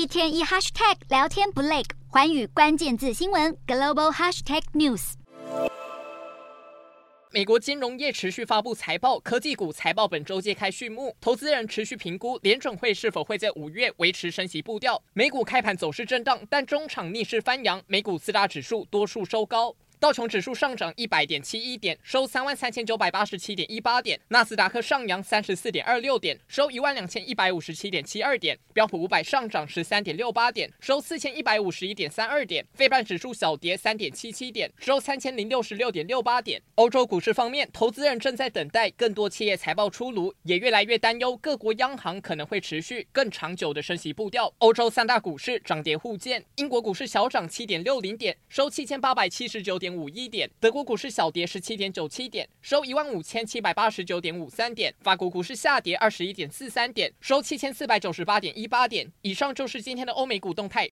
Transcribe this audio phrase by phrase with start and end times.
[0.00, 5.12] 一天一 hashtag 聊天不累，环宇关键字新闻 global hashtag news。
[7.30, 15.02] 美国金融业持续发布财报，科技股财报本周揭开序幕，投资人持续评估联准会是否会在五月维持升息步调。
[15.12, 19.76] 美股开盘走势震荡，但中场逆势翻扬，美股四大指数多数收高。
[20.00, 36.62] 道琼指数上涨一百点七一点，收三万三千九百八十七点一八点；纳斯达克上扬三十四点二六点，收一万两千一百五十七点七二点；标普五百上涨十三点六八点，收四千一百五十一点三二点；费半指数小跌三点七七点，收三千零六十六点六八点。
[36.76, 44.50] 欧洲股市方面，投资人正在等待更多企业财报出炉，也越来越担忧各国央行可能会持续更长久的升息步调。
[44.60, 50.00] 欧洲三大股市涨跌互见，英国股市小涨七点六零点，收七千八百七十九点点。
[50.00, 59.10] 五一点，德国股市小跌十七点九七点，收一万五千七百八十九点五三点，法国股市下跌二十一点四三点，收七千四百九十八点一八点。
[59.22, 60.88] 以上就是今天的欧美股动态，